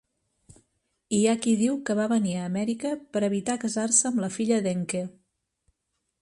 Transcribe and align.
Hi 1.17 1.19
ha 1.27 1.35
qui 1.43 1.53
diu 1.59 1.75
que 1.89 1.95
va 1.99 2.07
venir 2.13 2.33
a 2.37 2.45
Amèrica 2.47 2.95
per 3.13 3.23
evitar 3.31 3.59
casar-se 3.65 4.09
amb 4.11 4.23
la 4.25 4.31
filla 4.39 4.59
d'Encke. 4.69 5.05